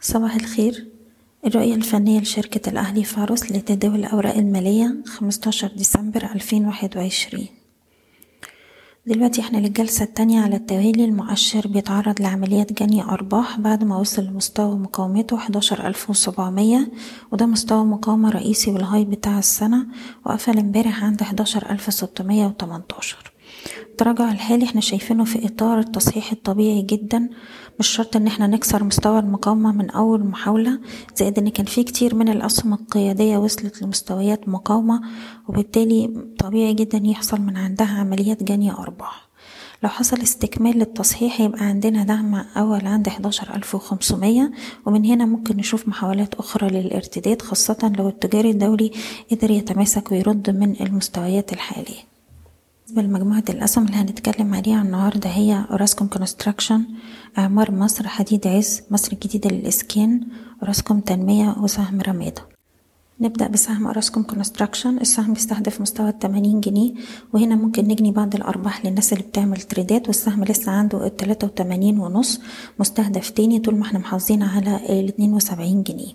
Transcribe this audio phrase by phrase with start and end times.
[0.00, 0.86] صباح الخير.
[1.46, 7.46] الرؤية الفنية لشركة الأهلي فاروس لتداول الأوراق المالية 15 ديسمبر 2021
[9.06, 14.76] دلوقتي إحنا للجلسة التانية على التوالي المؤشر بيتعرض لعمليات جني أرباح بعد ما وصل لمستوى
[14.78, 16.86] مقاومته 11700
[17.32, 19.86] وده مستوى مقاومة رئيسي والهاي بتاع السنة
[20.26, 23.29] وقفل امبارح عند 11618
[24.00, 27.28] التراجع الحالي إحنا شايفينه في إطار التصحيح الطبيعي جدا.
[27.78, 30.80] مش شرط إن إحنا نكسر مستوى المقاومة من أول محاولة
[31.16, 35.00] زائد إن كان في كتير من الأسهم القيادية وصلت لمستويات مقاومة
[35.48, 39.28] وبالتالي طبيعي جدا يحصل من عندها عمليات جني أرباح.
[39.82, 44.50] لو حصل استكمال للتصحيح يبقى عندنا دعم أول عند 11500
[44.86, 48.90] ومن هنا ممكن نشوف محاولات أخرى للارتداد خاصة لو التجاري الدولي
[49.30, 52.10] قدر يتماسك ويرد من المستويات الحالية.
[52.90, 56.84] بالنسبة لمجموعة الأسهم اللي هنتكلم عليها النهاردة هي أوراسكوم Construction
[57.38, 60.20] إعمار مصر حديد عز مصر الجديدة للإسكان
[60.62, 62.42] أوراسكوم تنمية وسهم راميدا.
[63.20, 64.98] نبدأ بسهم أوراسكوم Construction.
[64.98, 66.94] السهم بيستهدف مستوى التمانين جنيه
[67.32, 72.40] وهنا ممكن نجني بعض الأرباح للناس اللي بتعمل تريدات والسهم لسه عنده التلاتة وتمانين ونص
[72.78, 76.12] مستهدف تاني طول ما إحنا محافظين على الاتنين وسبعين جنيه.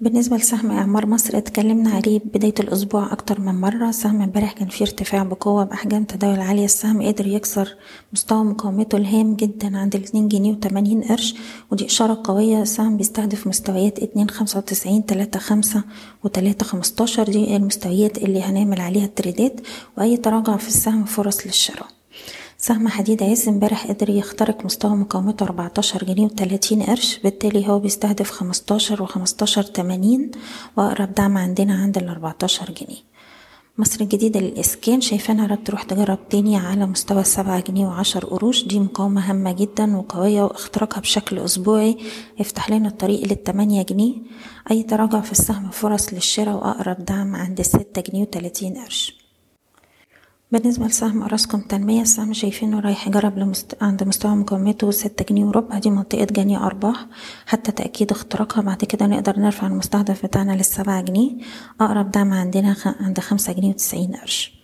[0.00, 3.90] بالنسبة لسهم إعمار مصر اتكلمنا عليه بداية الأسبوع أكتر من مرة.
[3.90, 6.64] سهم امبارح كان فيه ارتفاع بقوة بأحجام تداول عالية.
[6.64, 7.76] السهم قدر يكسر
[8.12, 11.34] مستوى مقاومته الهام جدا عند الاتنين جنيه وتمانين قرش
[11.70, 12.62] ودي إشارة قوية.
[12.62, 15.84] السهم بيستهدف مستويات اتنين خمسة وتسعين تلاتة خمسة
[16.24, 17.24] وتلاتة خمستاشر.
[17.24, 19.60] دي المستويات اللي هنعمل عليها التريدات
[19.98, 21.97] وأي تراجع في السهم فرص للشراء.
[22.60, 28.30] سهم حديد عز امبارح قدر يخترق مستوى مقاومته 14 جنيه و30 قرش بالتالي هو بيستهدف
[28.30, 30.30] 15 و15 80
[30.76, 32.98] وأقرب دعم عندنا عند ال 14 جنيه.
[33.78, 38.64] مصر الجديدة للإسكان شايفينها رد تروح تجرب تاني على مستوى السبعة جنيه وعشر قروش.
[38.64, 41.98] دي مقاومة هامة جدا وقوية واختراقها بشكل أسبوعي.
[42.40, 44.14] يفتح لنا الطريق للتمانية جنيه.
[44.70, 49.27] أي تراجع في السهم فرص للشراء وأقرب دعم عند الستة جنيه وتلاتين قرش.
[50.52, 53.76] بالنسبة لسهم أراسكوم تنمية السهم شايفينه رايح يجرب لمست...
[53.82, 57.06] عند مستوى مقاومته ستة جنيه وربع دي منطقة جني أرباح
[57.46, 61.30] حتى تأكيد اختراقها بعد كده نقدر نرفع المستهدف بتاعنا للسبعة جنيه
[61.80, 62.88] أقرب دعم عندنا خ...
[63.00, 64.58] عند خمسة جنيه وتسعين قرش.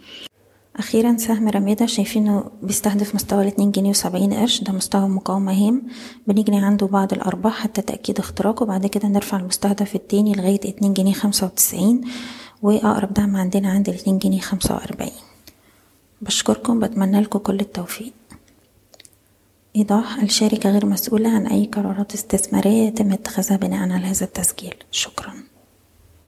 [0.76, 5.82] أخيرا سهم رميدة شايفينه بيستهدف مستوى الاتنين جنيه وسبعين قرش ده مستوى مقاومة هام
[6.26, 11.12] بنجني عنده بعض الأرباح حتى تأكيد اختراقه بعد كده نرفع المستهدف التاني لغاية اتنين جنيه
[11.12, 12.00] خمسة وتسعين
[12.62, 15.33] وأقرب دعم عندنا عند الاتنين جنيه خمسة وأربعين.
[16.24, 18.12] بشكركم بتمنى لكم كل التوفيق.
[19.76, 24.74] إيضاح الشركة غير مسؤولة عن أي قرارات استثمارية يتم اتخاذها بناء على هذا التسجيل.
[24.90, 25.53] شكراً.